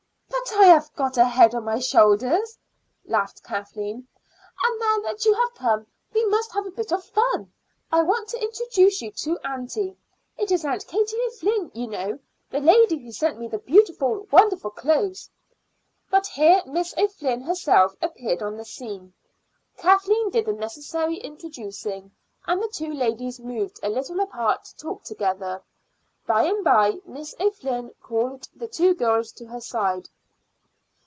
"But 0.51 0.57
I 0.57 0.63
have 0.65 0.93
got 0.95 1.17
a 1.17 1.23
head 1.23 1.55
on 1.55 1.63
my 1.63 1.79
shoulders," 1.79 2.57
laughed 3.05 3.41
Kathleen. 3.43 4.07
"And 4.63 4.79
now 4.79 4.99
that 4.99 5.23
you 5.23 5.33
have 5.33 5.53
come 5.53 5.87
we 6.13 6.25
must 6.25 6.51
have 6.51 6.65
a 6.65 6.71
bit 6.71 6.91
of 6.91 7.05
fun. 7.05 7.53
I 7.89 8.01
want 8.01 8.27
to 8.29 8.41
introduce 8.41 9.01
you 9.01 9.11
to 9.11 9.39
aunty. 9.45 9.97
It 10.37 10.51
is 10.51 10.65
Aunt 10.65 10.85
Katie 10.87 11.15
O'Flynn, 11.27 11.71
you 11.73 11.87
know, 11.87 12.19
the 12.49 12.59
lady 12.59 12.97
who 12.97 13.13
sent 13.13 13.39
me 13.39 13.47
the 13.47 13.59
beautiful, 13.59 14.27
wonderful 14.29 14.71
clothes." 14.71 15.29
But 16.09 16.27
here 16.27 16.61
Miss 16.65 16.93
O'Flynn 16.97 17.41
herself 17.41 17.95
appeared 18.01 18.41
on 18.43 18.57
the 18.57 18.65
scene. 18.65 19.13
Kathleen 19.77 20.31
did 20.31 20.47
the 20.47 20.53
necessary 20.53 21.15
introducing, 21.17 22.11
and 22.45 22.61
the 22.61 22.67
two 22.67 22.91
ladies 22.93 23.39
moved 23.39 23.79
a 23.83 23.89
little 23.89 24.19
apart 24.19 24.65
to 24.65 24.75
talk 24.75 25.03
together. 25.03 25.61
By 26.27 26.43
and 26.43 26.61
by 26.63 26.95
Miss 27.05 27.35
O'Flynn 27.39 27.91
called 28.01 28.49
the 28.53 28.67
two 28.67 28.93
girls 28.95 29.31
to 29.33 29.45
her 29.45 29.61
side. 29.61 30.09